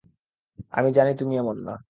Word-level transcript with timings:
আমি 0.73 0.89
জানি 0.91 1.11
তুমি 1.15 1.33
এমন 1.37 1.57
না! 1.67 1.73